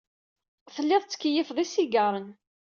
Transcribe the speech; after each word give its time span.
Tellid 0.73 1.01
tettkeyyifed 1.03 1.57
isigaṛen. 1.63 2.27